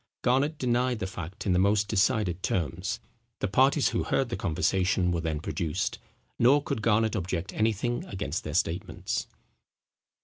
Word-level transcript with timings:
Garnet 0.23 0.57
denied 0.57 0.97
the 0.97 1.05
fact 1.05 1.45
in 1.45 1.53
the 1.53 1.59
most 1.59 1.87
decided 1.87 2.41
terms. 2.41 2.99
The 3.37 3.47
parties 3.47 3.89
who 3.89 4.01
heard 4.01 4.29
the 4.29 4.35
conversation 4.35 5.11
were 5.11 5.21
then 5.21 5.39
produced: 5.39 5.99
nor 6.39 6.63
could 6.63 6.81
Garnet 6.81 7.15
object 7.15 7.53
anything 7.53 8.03
against 8.05 8.43
their 8.43 8.55
statements. 8.55 9.27